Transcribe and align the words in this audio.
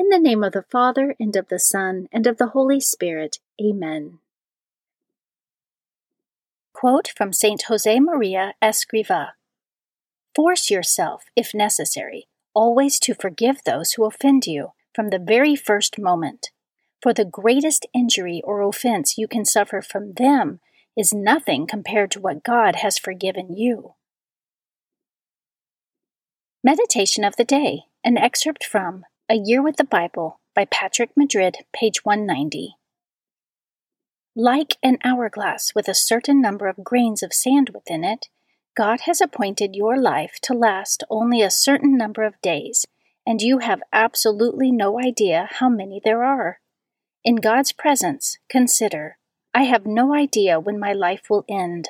In 0.00 0.08
the 0.08 0.18
name 0.18 0.42
of 0.42 0.54
the 0.54 0.62
Father, 0.62 1.14
and 1.20 1.36
of 1.36 1.48
the 1.48 1.58
Son, 1.58 2.08
and 2.10 2.26
of 2.26 2.38
the 2.38 2.46
Holy 2.46 2.80
Spirit. 2.80 3.38
Amen. 3.62 4.18
Quote 6.72 7.12
from 7.14 7.34
St. 7.34 7.60
Jose 7.68 8.00
Maria 8.00 8.54
Escriva 8.62 9.32
Force 10.34 10.70
yourself, 10.70 11.24
if 11.36 11.52
necessary, 11.52 12.28
always 12.54 12.98
to 13.00 13.12
forgive 13.12 13.62
those 13.62 13.92
who 13.92 14.06
offend 14.06 14.46
you 14.46 14.72
from 14.94 15.10
the 15.10 15.18
very 15.18 15.54
first 15.54 15.98
moment. 15.98 16.48
For 17.02 17.12
the 17.12 17.26
greatest 17.26 17.84
injury 17.92 18.40
or 18.42 18.62
offense 18.62 19.18
you 19.18 19.28
can 19.28 19.44
suffer 19.44 19.82
from 19.82 20.14
them 20.14 20.60
is 20.96 21.12
nothing 21.12 21.66
compared 21.66 22.10
to 22.12 22.20
what 22.20 22.42
God 22.42 22.76
has 22.76 22.96
forgiven 22.96 23.54
you. 23.54 23.92
Meditation 26.64 27.22
of 27.22 27.36
the 27.36 27.44
Day, 27.44 27.82
an 28.02 28.16
excerpt 28.16 28.64
from 28.64 29.04
a 29.30 29.36
Year 29.36 29.62
with 29.62 29.76
the 29.76 29.84
Bible 29.84 30.40
by 30.56 30.64
Patrick 30.64 31.10
Madrid, 31.16 31.58
page 31.72 32.04
190. 32.04 32.74
Like 34.34 34.76
an 34.82 34.98
hourglass 35.04 35.70
with 35.72 35.86
a 35.86 35.94
certain 35.94 36.42
number 36.42 36.66
of 36.66 36.82
grains 36.82 37.22
of 37.22 37.32
sand 37.32 37.70
within 37.72 38.02
it, 38.02 38.26
God 38.76 39.02
has 39.02 39.20
appointed 39.20 39.76
your 39.76 39.96
life 39.96 40.40
to 40.42 40.52
last 40.52 41.04
only 41.08 41.42
a 41.42 41.50
certain 41.50 41.96
number 41.96 42.24
of 42.24 42.40
days, 42.42 42.86
and 43.24 43.40
you 43.40 43.58
have 43.58 43.84
absolutely 43.92 44.72
no 44.72 44.98
idea 44.98 45.48
how 45.48 45.68
many 45.68 46.00
there 46.04 46.24
are. 46.24 46.58
In 47.22 47.36
God's 47.36 47.70
presence, 47.70 48.36
consider 48.48 49.16
I 49.54 49.62
have 49.62 49.86
no 49.86 50.12
idea 50.12 50.58
when 50.58 50.80
my 50.80 50.92
life 50.92 51.30
will 51.30 51.44
end. 51.48 51.88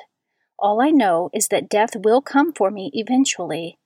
All 0.59 0.79
I 0.79 0.91
know 0.91 1.31
is 1.33 1.47
that 1.47 1.69
death 1.69 1.95
will 1.95 2.21
come 2.21 2.53
for 2.53 2.69
me 2.69 2.91
eventually, 2.93 3.79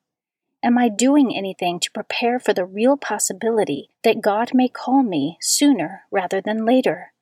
Am 0.65 0.79
I 0.79 0.89
doing 0.89 1.37
anything 1.37 1.79
to 1.81 1.91
prepare 1.91 2.39
for 2.39 2.51
the 2.51 2.65
real 2.65 2.97
possibility 2.97 3.91
that 4.03 4.19
God 4.19 4.49
may 4.51 4.67
call 4.67 5.03
me 5.03 5.37
sooner 5.39 6.05
rather 6.09 6.41
than 6.41 6.65
later? 6.65 7.13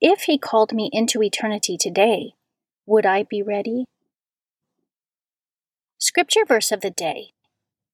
If 0.00 0.22
He 0.22 0.38
called 0.38 0.72
me 0.72 0.90
into 0.92 1.22
eternity 1.22 1.78
today, 1.78 2.34
would 2.86 3.06
I 3.06 3.22
be 3.22 3.42
ready? 3.42 3.84
Scripture 5.98 6.44
verse 6.44 6.72
of 6.72 6.80
the 6.80 6.90
day 6.90 7.30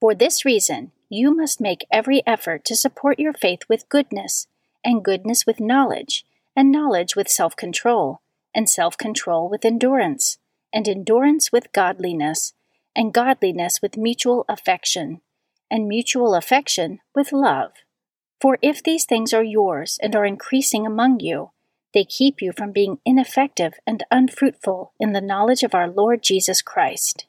For 0.00 0.14
this 0.14 0.46
reason, 0.46 0.92
you 1.10 1.36
must 1.36 1.60
make 1.60 1.84
every 1.90 2.26
effort 2.26 2.64
to 2.64 2.74
support 2.74 3.18
your 3.18 3.34
faith 3.34 3.60
with 3.68 3.90
goodness, 3.90 4.46
and 4.82 5.04
goodness 5.04 5.44
with 5.44 5.60
knowledge, 5.60 6.24
and 6.56 6.72
knowledge 6.72 7.14
with 7.14 7.28
self 7.28 7.54
control, 7.54 8.22
and 8.54 8.66
self 8.66 8.96
control 8.96 9.50
with 9.50 9.66
endurance, 9.66 10.38
and 10.72 10.88
endurance 10.88 11.52
with 11.52 11.70
godliness 11.74 12.54
and 12.96 13.12
godliness 13.12 13.80
with 13.82 13.96
mutual 13.96 14.46
affection, 14.48 15.20
and 15.70 15.86
mutual 15.86 16.34
affection 16.34 16.98
with 17.14 17.30
love. 17.30 17.72
For 18.40 18.58
if 18.62 18.82
these 18.82 19.04
things 19.04 19.32
are 19.34 19.44
yours 19.44 19.98
and 20.02 20.16
are 20.16 20.24
increasing 20.24 20.86
among 20.86 21.20
you, 21.20 21.50
they 21.92 22.04
keep 22.04 22.42
you 22.42 22.52
from 22.52 22.72
being 22.72 22.98
ineffective 23.04 23.74
and 23.86 24.02
unfruitful 24.10 24.92
in 24.98 25.12
the 25.12 25.20
knowledge 25.20 25.62
of 25.62 25.74
our 25.74 25.88
Lord 25.88 26.22
Jesus 26.22 26.62
Christ. 26.62 27.26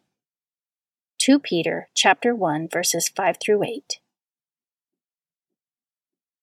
2 1.19 1.39
Peter 1.39 1.89
chapter 1.93 2.33
1 2.33 2.69
verses 2.71 3.09
5 3.09 3.37
through 3.41 3.63
8. 3.63 3.99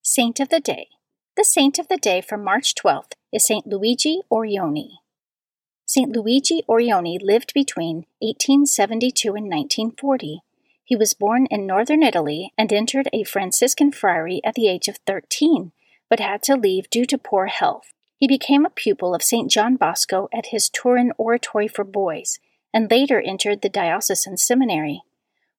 Saint 0.01 0.39
of 0.39 0.49
the 0.49 0.59
Day. 0.59 0.89
The 1.35 1.43
saint 1.43 1.79
of 1.79 1.87
the 1.87 1.97
day 1.97 2.21
for 2.21 2.37
March 2.37 2.75
12th 2.75 3.13
is 3.33 3.45
Saint 3.45 3.67
Luigi 3.67 4.21
Orione. 4.31 4.97
St. 5.87 6.11
Luigi 6.11 6.63
Orione 6.67 7.21
lived 7.21 7.53
between 7.53 8.07
1872 8.19 9.29
and 9.29 9.45
1940. 9.45 10.41
He 10.83 10.95
was 10.95 11.13
born 11.13 11.45
in 11.51 11.67
northern 11.67 12.01
Italy 12.01 12.51
and 12.57 12.73
entered 12.73 13.07
a 13.13 13.23
Franciscan 13.23 13.91
friary 13.91 14.41
at 14.43 14.55
the 14.55 14.67
age 14.67 14.87
of 14.87 14.97
13, 15.05 15.71
but 16.09 16.19
had 16.19 16.41
to 16.43 16.55
leave 16.55 16.89
due 16.89 17.05
to 17.05 17.17
poor 17.17 17.47
health. 17.47 17.93
He 18.17 18.27
became 18.27 18.65
a 18.65 18.71
pupil 18.71 19.13
of 19.13 19.21
St. 19.21 19.51
John 19.51 19.75
Bosco 19.75 20.27
at 20.33 20.47
his 20.47 20.69
Turin 20.69 21.11
Oratory 21.17 21.67
for 21.67 21.83
Boys 21.83 22.39
and 22.73 22.89
later 22.89 23.21
entered 23.21 23.61
the 23.61 23.69
diocesan 23.69 24.37
seminary. 24.37 25.03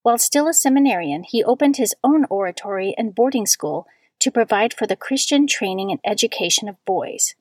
While 0.03 0.19
still 0.19 0.49
a 0.49 0.55
seminarian, 0.55 1.23
he 1.23 1.45
opened 1.45 1.77
his 1.77 1.95
own 2.03 2.27
oratory 2.31 2.95
and 2.99 3.15
boarding 3.15 3.47
school 3.47 3.87
to 4.21 4.31
provide 4.31 4.75
for 4.75 4.87
the 4.87 4.97
Christian 4.97 5.47
training 5.47 5.91
and 5.91 6.01
education 6.05 6.69
of 6.69 6.85
boys. 6.85 7.35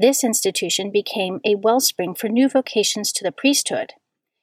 This 0.00 0.24
institution 0.24 0.90
became 0.90 1.42
a 1.44 1.56
wellspring 1.56 2.14
for 2.14 2.30
new 2.30 2.48
vocations 2.48 3.12
to 3.12 3.22
the 3.22 3.30
priesthood. 3.30 3.92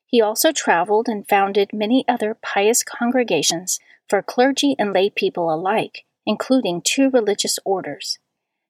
He 0.05 0.21
also 0.21 0.51
traveled 0.51 1.07
and 1.09 1.27
founded 1.27 1.73
many 1.73 2.05
other 2.07 2.37
pious 2.39 2.83
congregations 2.83 3.79
for 4.07 4.21
clergy 4.21 4.75
and 4.77 4.93
lay 4.93 5.09
people 5.09 5.51
alike, 5.51 6.05
including 6.27 6.83
two 6.83 7.09
religious 7.09 7.57
orders. 7.65 8.19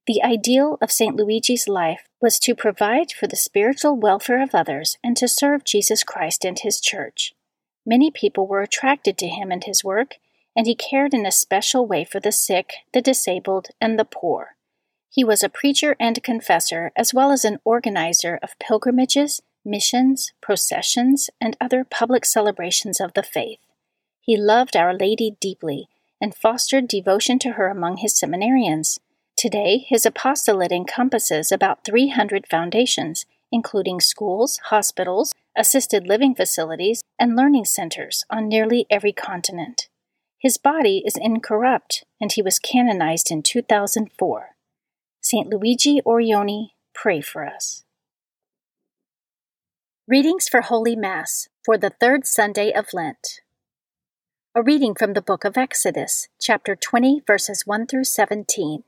The 0.07 0.23
ideal 0.23 0.77
of 0.81 0.89
St. 0.89 1.13
Luigi's 1.13 1.67
life 1.67 2.07
was 2.21 2.39
to 2.39 2.56
provide 2.56 3.11
for 3.11 3.27
the 3.27 3.35
spiritual 3.35 3.97
welfare 3.97 4.41
of 4.41 4.56
others 4.56 4.97
and 5.03 5.17
to 5.17 5.27
serve 5.27 5.65
Jesus 5.65 6.06
Christ 6.06 6.45
and 6.45 6.57
his 6.57 6.79
church. 6.79 7.33
Many 7.85 8.11
people 8.11 8.47
were 8.47 8.61
attracted 8.61 9.17
to 9.17 9.27
him 9.27 9.51
and 9.51 9.65
his 9.65 9.83
work, 9.83 10.15
and 10.56 10.65
he 10.65 10.73
cared 10.73 11.13
in 11.13 11.25
a 11.25 11.33
special 11.33 11.85
way 11.85 12.06
for 12.06 12.21
the 12.21 12.31
sick, 12.31 12.75
the 12.94 13.01
disabled, 13.01 13.67
and 13.81 14.00
the 14.00 14.06
poor. 14.06 14.56
He 15.09 15.24
was 15.24 15.44
a 15.44 15.50
preacher 15.50 15.95
and 16.00 16.21
confessor, 16.24 16.92
as 16.95 17.13
well 17.13 17.31
as 17.31 17.45
an 17.45 17.59
organizer 17.63 18.39
of 18.44 18.59
pilgrimages, 18.59 19.42
missions, 19.65 20.33
processions, 20.42 21.30
and 21.42 21.57
other 21.59 21.83
public 21.83 22.25
celebrations 22.25 23.00
of 23.00 23.13
the 23.13 23.24
faith. 23.24 23.59
He 24.21 24.38
loved 24.38 24.75
Our 24.75 24.94
Lady 24.94 25.38
deeply 25.39 25.88
and 26.19 26.36
fostered 26.36 26.88
devotion 26.88 27.39
to 27.39 27.51
her 27.51 27.68
among 27.68 27.98
his 27.98 28.13
seminarians. 28.13 29.00
Today, 29.38 29.86
his 29.88 30.06
apostolate 30.06 30.71
encompasses 30.71 31.51
about 31.51 31.86
300 31.86 32.48
foundations, 32.48 33.25
including 33.51 34.01
schools, 34.01 34.59
hospitals, 34.65 35.33
assisted 35.56 36.07
living 36.07 36.36
facilities, 36.36 37.04
and 37.19 37.36
learning 37.36 37.65
centers 37.65 38.25
on 38.30 38.48
nearly 38.48 38.86
every 38.89 39.13
continent. 39.13 39.88
His 40.39 40.57
body 40.57 41.04
is 41.06 41.18
incorrupt, 41.18 42.04
and 42.19 42.31
he 42.31 42.42
was 42.42 42.59
canonized 42.59 43.31
in 43.31 43.44
2004. 43.44 44.56
St. 45.29 45.50
Luigi 45.50 46.01
Orione, 46.06 46.69
pray 46.94 47.19
for 47.19 47.45
us. 47.45 47.83
Readings 50.07 50.47
for 50.47 50.62
Holy 50.62 50.95
Mass 50.95 51.50
for 51.65 51.77
the 51.77 51.89
third 51.89 52.25
Sunday 52.25 52.71
of 52.71 52.94
Lent. 52.94 53.41
A 54.56 54.63
reading 54.63 54.95
from 54.95 55.12
the 55.12 55.21
book 55.21 55.44
of 55.44 55.57
Exodus, 55.57 56.29
chapter 56.39 56.77
20, 56.77 57.24
verses 57.27 57.63
1 57.65 57.88
through 57.88 58.06
17. 58.06 58.85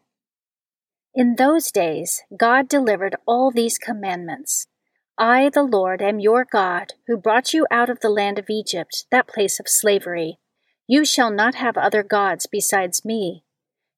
In 1.14 1.36
those 1.36 1.74
days, 1.74 2.22
God 2.40 2.70
delivered 2.70 3.18
all 3.28 3.52
these 3.52 3.78
commandments. 3.78 4.68
I, 5.18 5.50
the 5.50 5.64
Lord, 5.64 6.02
am 6.02 6.22
your 6.22 6.46
God, 6.50 6.94
who 7.08 7.18
brought 7.18 7.54
you 7.54 7.68
out 7.70 7.90
of 7.90 8.00
the 8.00 8.08
land 8.10 8.40
of 8.40 8.50
Egypt, 8.50 9.08
that 9.12 9.28
place 9.28 9.60
of 9.60 9.68
slavery. 9.68 10.40
You 10.88 11.04
shall 11.04 11.32
not 11.32 11.56
have 11.56 11.76
other 11.76 12.02
gods 12.02 12.48
besides 12.50 13.04
me. 13.04 13.44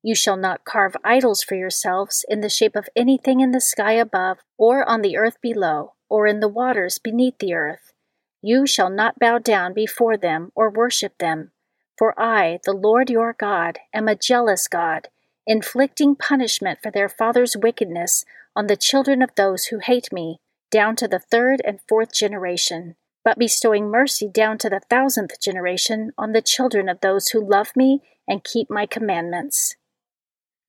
You 0.03 0.15
shall 0.15 0.37
not 0.37 0.65
carve 0.65 0.95
idols 1.03 1.43
for 1.43 1.55
yourselves 1.55 2.25
in 2.27 2.41
the 2.41 2.49
shape 2.49 2.75
of 2.75 2.89
anything 2.95 3.39
in 3.39 3.51
the 3.51 3.61
sky 3.61 3.93
above, 3.93 4.39
or 4.57 4.87
on 4.89 5.01
the 5.01 5.17
earth 5.17 5.39
below, 5.41 5.93
or 6.09 6.27
in 6.27 6.39
the 6.39 6.47
waters 6.47 6.97
beneath 6.97 7.37
the 7.39 7.53
earth. 7.53 7.93
You 8.41 8.65
shall 8.65 8.89
not 8.89 9.19
bow 9.19 9.37
down 9.37 9.73
before 9.73 10.17
them 10.17 10.51
or 10.55 10.69
worship 10.69 11.17
them. 11.19 11.51
For 11.97 12.19
I, 12.19 12.59
the 12.65 12.73
Lord 12.73 13.09
your 13.09 13.33
God, 13.33 13.79
am 13.93 14.07
a 14.07 14.15
jealous 14.15 14.67
God, 14.67 15.09
inflicting 15.45 16.15
punishment 16.15 16.79
for 16.81 16.91
their 16.91 17.09
fathers' 17.09 17.55
wickedness 17.55 18.25
on 18.55 18.67
the 18.67 18.75
children 18.75 19.21
of 19.21 19.35
those 19.35 19.65
who 19.65 19.79
hate 19.79 20.11
me, 20.11 20.39
down 20.71 20.95
to 20.95 21.07
the 21.07 21.19
third 21.19 21.61
and 21.63 21.79
fourth 21.87 22.11
generation 22.11 22.95
but 23.23 23.37
bestowing 23.37 23.89
mercy 23.89 24.27
down 24.27 24.57
to 24.59 24.69
the 24.69 24.81
thousandth 24.89 25.39
generation 25.39 26.11
on 26.17 26.31
the 26.31 26.41
children 26.41 26.89
of 26.89 26.99
those 27.01 27.29
who 27.29 27.43
love 27.43 27.75
me 27.75 28.01
and 28.27 28.43
keep 28.43 28.69
my 28.69 28.85
commandments. 28.85 29.75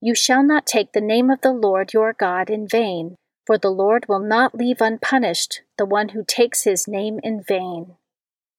You 0.05 0.17
shall 0.17 0.43
not 0.43 0.67
take 0.67 0.93
the 0.93 1.01
name 1.01 1.31
of 1.31 1.43
the 1.43 1.53
Lord 1.53 1.93
your 1.93 2.13
God 2.13 2.51
in 2.51 2.67
vain, 2.67 3.15
for 3.47 3.57
the 3.57 3.71
Lord 3.71 4.07
will 4.09 4.19
not 4.19 4.53
leave 4.53 4.81
unpunished 4.81 5.63
the 5.79 5.87
one 5.87 6.09
who 6.09 6.25
takes 6.27 6.65
his 6.65 6.89
name 6.89 7.21
in 7.23 7.41
vain. 7.41 7.95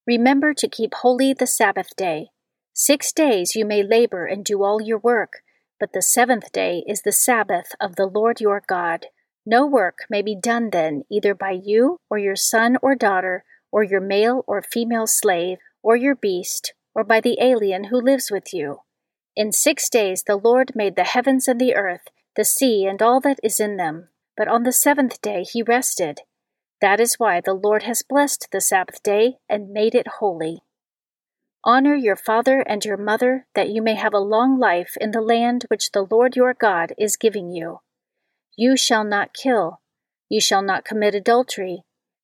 Remember 0.08 0.54
to 0.54 0.70
keep 0.70 0.94
holy 0.94 1.34
the 1.34 1.46
Sabbath 1.46 1.98
day. 1.98 2.30
Six 2.72 3.12
days 3.12 3.56
you 3.56 3.66
may 3.66 3.84
labor 3.84 4.26
and 4.26 4.46
do 4.46 4.64
all 4.64 4.82
your 4.82 5.00
work, 5.00 5.42
but 5.82 5.92
the 5.92 6.02
seventh 6.02 6.50
day 6.54 6.82
is 6.88 7.02
the 7.02 7.12
Sabbath 7.12 7.76
of 7.78 7.98
the 7.98 8.08
Lord 8.08 8.40
your 8.40 8.64
God. 8.66 9.08
No 9.46 9.68
work 9.68 10.06
may 10.10 10.22
be 10.22 10.38
done 10.38 10.70
then, 10.70 11.04
either 11.12 11.36
by 11.36 11.52
you 11.52 11.98
or 12.10 12.18
your 12.18 12.38
son 12.38 12.78
or 12.82 12.96
daughter 12.96 13.44
or 13.70 13.84
your 13.84 14.00
male 14.00 14.46
or 14.48 14.62
female 14.62 15.08
slave, 15.08 15.58
or 15.82 15.98
your 15.98 16.16
beast, 16.16 16.74
or 16.96 17.04
by 17.04 17.20
the 17.20 17.38
alien 17.42 17.86
who 17.86 18.00
lives 18.00 18.32
with 18.32 18.54
you. 18.54 18.83
In 19.36 19.52
six 19.52 19.90
days 19.90 20.24
the 20.24 20.36
Lord 20.36 20.74
made 20.76 20.96
the 20.96 21.04
heavens 21.04 21.48
and 21.48 21.60
the 21.60 21.76
earth, 21.76 22.10
the 22.36 22.46
sea, 22.46 22.86
and 22.86 23.02
all 23.02 23.20
that 23.22 23.40
is 23.42 23.60
in 23.60 23.78
them. 23.78 24.10
But 24.38 24.48
on 24.48 24.64
the 24.64 24.72
seventh 24.72 25.22
day 25.22 25.44
he 25.44 25.64
rested. 25.64 26.22
That 26.82 27.00
is 27.00 27.16
why 27.16 27.42
the 27.42 27.54
Lord 27.54 27.84
has 27.84 28.04
blessed 28.04 28.50
the 28.52 28.62
Sabbath 28.62 29.02
day 29.02 29.38
and 29.50 29.72
made 29.72 29.96
it 29.96 30.20
holy. 30.20 30.64
Honor 31.64 31.96
your 31.96 32.18
father 32.18 32.60
and 32.60 32.84
your 32.84 32.98
mother, 32.98 33.48
that 33.56 33.70
you 33.70 33.82
may 33.82 33.96
have 33.96 34.14
a 34.14 34.20
long 34.20 34.60
life 34.60 34.98
in 35.00 35.12
the 35.12 35.22
land 35.22 35.64
which 35.70 35.92
the 35.92 36.06
Lord 36.10 36.36
your 36.36 36.54
God 36.54 36.94
is 36.98 37.16
giving 37.16 37.52
you. 37.52 37.80
You 38.58 38.76
shall 38.76 39.06
not 39.06 39.34
kill. 39.34 39.80
You 40.30 40.42
shall 40.42 40.62
not 40.62 40.84
commit 40.84 41.16
adultery. 41.16 41.84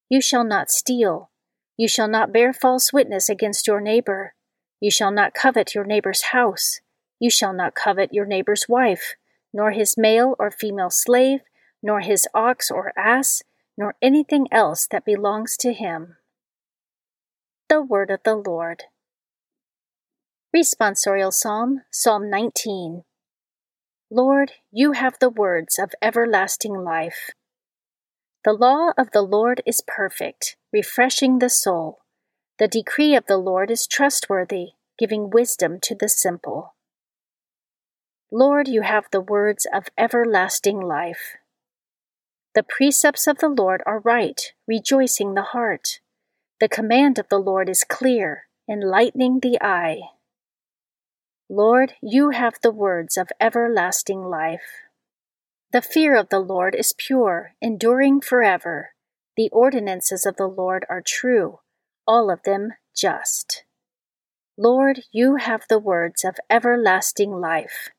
You 0.10 0.22
shall 0.22 0.44
not 0.44 0.70
steal. 0.70 1.32
You 1.78 1.88
shall 1.88 2.10
not 2.10 2.34
bear 2.34 2.52
false 2.52 2.92
witness 2.92 3.30
against 3.30 3.66
your 3.66 3.80
neighbor. 3.80 4.34
You 4.82 4.92
shall 4.92 5.12
not 5.12 5.34
covet 5.34 5.74
your 5.74 5.86
neighbor's 5.86 6.24
house. 6.34 6.82
You 7.20 7.30
shall 7.30 7.54
not 7.54 7.76
covet 7.76 8.14
your 8.14 8.26
neighbor's 8.26 8.68
wife, 8.70 9.16
nor 9.54 9.72
his 9.72 9.98
male 9.98 10.36
or 10.40 10.50
female 10.50 10.90
slave, 10.90 11.42
nor 11.84 12.00
his 12.00 12.28
ox 12.34 12.72
or 12.72 12.94
ass, 12.98 13.44
nor 13.78 13.96
anything 14.02 14.48
else 14.52 14.88
that 14.90 15.06
belongs 15.06 15.58
to 15.58 15.74
him. 15.74 16.16
The 17.68 17.82
Word 17.82 18.10
of 18.10 18.22
the 18.24 18.36
Lord. 18.36 18.84
Responsorial 20.56 21.32
Psalm, 21.32 21.82
Psalm 21.92 22.30
19. 22.30 23.04
Lord, 24.10 24.54
you 24.72 24.94
have 24.94 25.20
the 25.20 25.30
words 25.30 25.78
of 25.78 25.94
everlasting 26.02 26.74
life. 26.74 27.30
The 28.44 28.54
law 28.54 28.94
of 28.98 29.12
the 29.12 29.22
Lord 29.22 29.62
is 29.66 29.84
perfect, 29.86 30.56
refreshing 30.74 31.40
the 31.40 31.50
soul. 31.50 32.00
The 32.58 32.68
decree 32.68 33.16
of 33.16 33.26
the 33.28 33.38
Lord 33.38 33.70
is 33.70 33.86
trustworthy, 33.86 34.70
giving 34.98 35.30
wisdom 35.30 35.80
to 35.82 35.94
the 35.94 36.10
simple. 36.10 36.74
Lord, 38.32 38.68
you 38.68 38.84
have 38.84 39.08
the 39.12 39.22
words 39.22 39.66
of 39.74 39.88
everlasting 39.98 40.80
life. 40.80 41.38
The 42.54 42.62
precepts 42.62 43.26
of 43.26 43.40
the 43.40 43.50
Lord 43.50 43.82
are 43.88 44.00
right, 44.00 44.54
rejoicing 44.68 45.34
the 45.34 45.42
heart. 45.42 46.00
The 46.60 46.68
command 46.68 47.18
of 47.18 47.28
the 47.30 47.40
Lord 47.40 47.70
is 47.70 47.84
clear, 47.84 48.44
enlightening 48.70 49.40
the 49.40 49.58
eye. 49.62 50.02
Lord, 51.50 51.94
you 52.04 52.30
have 52.30 52.60
the 52.62 52.72
words 52.72 53.18
of 53.18 53.30
everlasting 53.42 54.22
life. 54.22 54.84
The 55.72 55.82
fear 55.82 56.16
of 56.16 56.30
the 56.30 56.40
Lord 56.40 56.76
is 56.76 56.94
pure, 56.96 57.54
enduring 57.60 58.22
forever. 58.22 58.90
The 59.38 59.50
ordinances 59.52 60.28
of 60.28 60.36
the 60.36 60.48
Lord 60.48 60.86
are 60.88 61.02
true, 61.02 61.62
all 62.06 62.30
of 62.30 62.44
them 62.44 62.74
just. 62.96 63.64
Lord, 64.56 65.02
you 65.12 65.38
have 65.38 65.64
the 65.68 65.80
words 65.80 66.24
of 66.24 66.36
everlasting 66.50 67.32
life. 67.32 67.90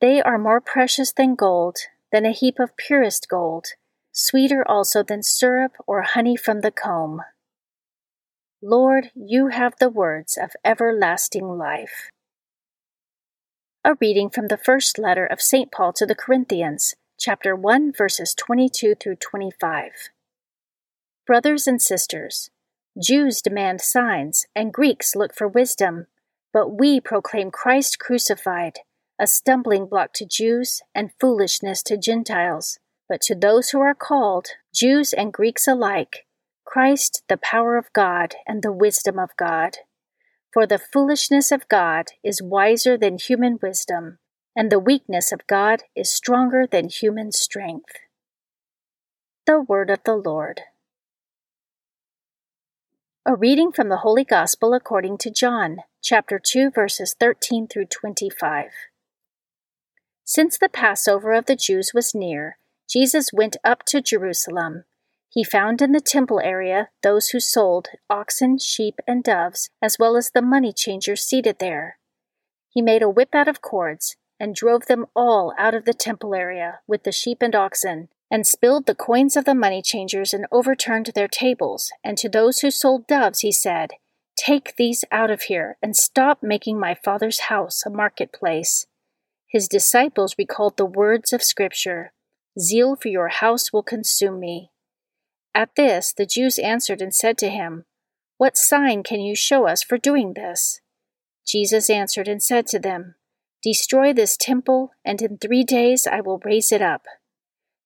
They 0.00 0.20
are 0.20 0.38
more 0.38 0.60
precious 0.60 1.12
than 1.12 1.34
gold, 1.34 1.78
than 2.12 2.26
a 2.26 2.32
heap 2.32 2.58
of 2.58 2.76
purest 2.76 3.28
gold, 3.28 3.68
sweeter 4.12 4.62
also 4.66 5.02
than 5.02 5.22
syrup 5.22 5.72
or 5.86 6.02
honey 6.02 6.36
from 6.36 6.60
the 6.60 6.70
comb. 6.70 7.22
Lord, 8.62 9.10
you 9.14 9.48
have 9.48 9.74
the 9.78 9.88
words 9.88 10.36
of 10.36 10.50
everlasting 10.64 11.56
life. 11.56 12.10
A 13.84 13.94
reading 14.00 14.28
from 14.28 14.48
the 14.48 14.56
first 14.56 14.98
letter 14.98 15.24
of 15.24 15.40
St. 15.40 15.70
Paul 15.72 15.92
to 15.94 16.04
the 16.04 16.14
Corinthians, 16.14 16.94
chapter 17.18 17.54
1, 17.56 17.92
verses 17.92 18.34
22 18.34 18.96
through 18.96 19.16
25. 19.16 19.92
Brothers 21.26 21.66
and 21.66 21.80
sisters, 21.80 22.50
Jews 23.02 23.40
demand 23.40 23.80
signs, 23.80 24.46
and 24.54 24.72
Greeks 24.72 25.16
look 25.16 25.34
for 25.34 25.48
wisdom, 25.48 26.06
but 26.52 26.68
we 26.68 27.00
proclaim 27.00 27.50
Christ 27.50 27.98
crucified, 27.98 28.80
a 29.18 29.26
stumbling 29.26 29.86
block 29.86 30.12
to 30.14 30.26
Jews 30.26 30.82
and 30.94 31.10
foolishness 31.20 31.82
to 31.84 31.96
Gentiles. 31.96 32.78
But 33.08 33.20
to 33.22 33.34
those 33.34 33.70
who 33.70 33.80
are 33.80 33.94
called, 33.94 34.48
Jews 34.74 35.12
and 35.12 35.32
Greeks 35.32 35.66
alike, 35.66 36.26
Christ 36.64 37.22
the 37.28 37.36
power 37.36 37.76
of 37.76 37.92
God 37.92 38.34
and 38.46 38.62
the 38.62 38.72
wisdom 38.72 39.18
of 39.18 39.30
God. 39.36 39.78
For 40.52 40.66
the 40.66 40.78
foolishness 40.78 41.52
of 41.52 41.68
God 41.68 42.06
is 42.24 42.42
wiser 42.42 42.98
than 42.98 43.18
human 43.18 43.58
wisdom, 43.62 44.18
and 44.56 44.70
the 44.70 44.80
weakness 44.80 45.32
of 45.32 45.46
God 45.46 45.82
is 45.94 46.12
stronger 46.12 46.66
than 46.66 46.88
human 46.88 47.30
strength. 47.32 47.94
The 49.46 49.60
Word 49.60 49.90
of 49.90 50.00
the 50.04 50.16
Lord. 50.16 50.62
A 53.24 53.34
reading 53.34 53.72
from 53.72 53.88
the 53.88 53.98
Holy 53.98 54.24
Gospel 54.24 54.74
according 54.74 55.18
to 55.18 55.30
John, 55.30 55.78
chapter 56.02 56.38
2, 56.38 56.70
verses 56.70 57.14
13 57.18 57.66
through 57.68 57.86
25. 57.86 58.70
Since 60.26 60.58
the 60.58 60.68
Passover 60.68 61.32
of 61.32 61.46
the 61.46 61.56
Jews 61.56 61.92
was 61.94 62.14
near, 62.14 62.58
Jesus 62.86 63.32
went 63.32 63.56
up 63.64 63.82
to 63.86 64.02
Jerusalem 64.02 64.84
he 65.36 65.44
found 65.44 65.82
in 65.82 65.92
the 65.92 66.00
temple 66.00 66.40
area 66.40 66.88
those 67.02 67.28
who 67.28 67.40
sold 67.40 67.88
oxen, 68.08 68.56
sheep, 68.56 69.00
and 69.06 69.22
doves, 69.22 69.68
as 69.82 69.98
well 69.98 70.16
as 70.16 70.30
the 70.30 70.40
money 70.40 70.72
changers 70.72 71.22
seated 71.22 71.58
there. 71.58 71.98
He 72.70 72.80
made 72.80 73.02
a 73.02 73.10
whip 73.10 73.34
out 73.34 73.46
of 73.46 73.60
cords 73.60 74.16
and 74.40 74.54
drove 74.54 74.86
them 74.86 75.04
all 75.14 75.52
out 75.58 75.74
of 75.74 75.84
the 75.84 75.92
temple 75.92 76.34
area 76.34 76.80
with 76.86 77.04
the 77.04 77.12
sheep 77.12 77.42
and 77.42 77.54
oxen, 77.54 78.08
and 78.30 78.46
spilled 78.46 78.86
the 78.86 78.94
coins 78.94 79.36
of 79.36 79.44
the 79.44 79.54
money 79.54 79.82
changers 79.82 80.32
and 80.32 80.46
overturned 80.50 81.10
their 81.14 81.28
tables. 81.28 81.92
And 82.02 82.16
to 82.16 82.30
those 82.30 82.60
who 82.60 82.70
sold 82.70 83.06
doves, 83.06 83.40
he 83.40 83.52
said, 83.52 83.90
Take 84.38 84.76
these 84.76 85.04
out 85.12 85.30
of 85.30 85.42
here, 85.42 85.76
and 85.82 85.94
stop 85.94 86.42
making 86.42 86.80
my 86.80 86.94
father's 86.94 87.40
house 87.40 87.84
a 87.84 87.90
marketplace. 87.90 88.86
His 89.48 89.68
disciples 89.68 90.34
recalled 90.38 90.76
the 90.76 90.86
words 90.86 91.32
of 91.32 91.42
Scripture 91.42 92.12
Zeal 92.58 92.96
for 92.96 93.08
your 93.08 93.28
house 93.28 93.72
will 93.72 93.82
consume 93.82 94.40
me. 94.40 94.70
At 95.54 95.74
this 95.76 96.12
the 96.12 96.26
Jews 96.26 96.58
answered 96.58 97.00
and 97.00 97.14
said 97.14 97.38
to 97.38 97.48
him, 97.48 97.84
What 98.38 98.56
sign 98.56 99.02
can 99.02 99.20
you 99.20 99.36
show 99.36 99.66
us 99.66 99.82
for 99.82 99.98
doing 99.98 100.34
this? 100.34 100.80
Jesus 101.46 101.88
answered 101.88 102.28
and 102.28 102.42
said 102.42 102.66
to 102.68 102.78
them, 102.78 103.14
Destroy 103.62 104.12
this 104.12 104.36
temple, 104.36 104.92
and 105.04 105.20
in 105.22 105.38
three 105.38 105.64
days 105.64 106.06
I 106.06 106.20
will 106.20 106.40
raise 106.44 106.72
it 106.72 106.82
up. 106.82 107.06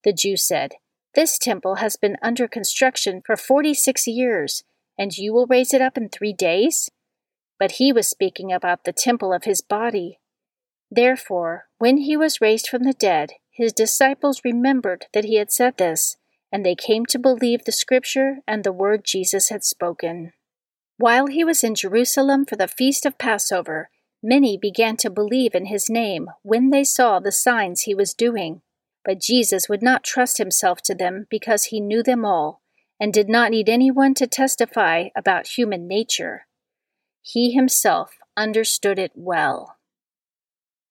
The 0.05 0.12
Jews 0.12 0.47
said, 0.47 0.75
This 1.14 1.38
temple 1.38 1.76
has 1.76 1.97
been 1.97 2.17
under 2.23 2.49
construction 2.49 3.23
for 3.25 3.37
46 3.37 4.07
years, 4.07 4.64
and 4.99 5.17
you 5.17 5.33
will 5.33 5.47
raise 5.47 5.75
it 5.75 5.83
up 5.83 5.97
in 5.97 6.09
three 6.09 6.33
days? 6.33 6.90
But 7.59 7.73
he 7.73 7.93
was 7.93 8.09
speaking 8.09 8.52
about 8.52 8.85
the 8.85 8.93
temple 8.93 9.33
of 9.33 9.45
his 9.45 9.61
body. 9.61 10.20
Therefore, 10.90 11.66
when 11.78 11.99
he 11.99 12.16
was 12.16 12.40
raised 12.40 12.68
from 12.68 12.82
the 12.82 12.92
dead, 12.92 13.35
his 13.50 13.73
disciples 13.73 14.42
remembered 14.44 15.06
that 15.12 15.25
he 15.25 15.37
had 15.37 15.52
said 15.52 15.76
this, 15.76 16.16
and 16.50 16.66
they 16.66 16.75
came 16.75 17.06
to 17.06 17.18
believe 17.18 17.64
the 17.64 17.73
scripture 17.73 18.38
and 18.47 18.64
the 18.64 18.73
word 18.73 19.04
Jesus 19.04 19.50
had 19.50 19.64
spoken. 19.64 20.32
While 20.97 21.28
he 21.28 21.44
was 21.44 21.62
in 21.62 21.75
Jerusalem 21.75 22.44
for 22.44 22.56
the 22.56 22.68
feast 22.68 23.06
of 23.06 23.18
Passover, 23.18 23.90
many 24.23 24.59
began 24.59 24.97
to 24.99 25.11
believe 25.11 25.54
in 25.54 25.66
his 25.66 25.88
name 25.88 26.28
when 26.42 26.70
they 26.70 26.85
saw 26.85 27.20
the 27.20 27.32
signs 27.32 27.82
he 27.82 27.94
was 27.94 28.12
doing. 28.12 28.62
But 29.04 29.20
Jesus 29.20 29.68
would 29.68 29.82
not 29.82 30.04
trust 30.04 30.38
himself 30.38 30.82
to 30.82 30.94
them 30.94 31.26
because 31.30 31.64
he 31.64 31.80
knew 31.80 32.02
them 32.02 32.25
all, 32.25 32.61
and 33.00 33.14
did 33.14 33.28
not 33.28 33.50
need 33.50 33.68
anyone 33.68 34.12
to 34.14 34.26
testify 34.26 35.09
about 35.16 35.59
human 35.59 35.88
nature. 35.88 36.47
He 37.23 37.52
himself 37.52 38.18
understood 38.37 38.99
it 38.99 39.12
well. 39.14 39.76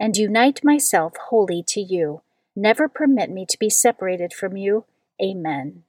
and 0.00 0.16
unite 0.16 0.64
myself 0.64 1.14
wholly 1.28 1.62
to 1.68 1.80
you. 1.80 2.22
Never 2.54 2.88
permit 2.88 3.30
me 3.30 3.46
to 3.46 3.58
be 3.58 3.70
separated 3.70 4.32
from 4.32 4.56
you. 4.56 4.84
Amen. 5.22 5.84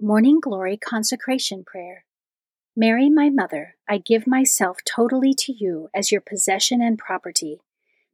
Morning 0.00 0.40
Glory 0.40 0.76
Consecration 0.76 1.64
Prayer. 1.64 2.04
Mary, 2.76 3.08
my 3.08 3.30
mother, 3.30 3.76
I 3.88 3.98
give 3.98 4.26
myself 4.26 4.78
totally 4.84 5.32
to 5.34 5.52
you 5.52 5.88
as 5.94 6.12
your 6.12 6.20
possession 6.20 6.82
and 6.82 6.98
property. 6.98 7.60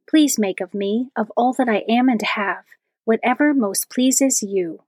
Please 0.09 0.39
make 0.39 0.61
of 0.61 0.73
me, 0.73 1.09
of 1.15 1.31
all 1.35 1.53
that 1.53 1.67
I 1.67 1.83
am 1.89 2.07
and 2.07 2.21
have, 2.21 2.63
whatever 3.03 3.53
most 3.53 3.89
pleases 3.89 4.41
you. 4.41 4.83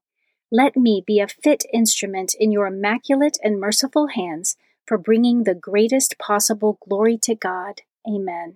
Let 0.51 0.77
me 0.77 1.03
be 1.05 1.19
a 1.19 1.27
fit 1.27 1.65
instrument 1.73 2.35
in 2.39 2.51
your 2.51 2.67
immaculate 2.67 3.37
and 3.43 3.59
merciful 3.59 4.07
hands 4.07 4.55
for 4.85 4.97
bringing 4.97 5.43
the 5.43 5.55
greatest 5.55 6.17
possible 6.17 6.77
glory 6.87 7.17
to 7.23 7.35
God. 7.35 7.81
Amen. 8.07 8.55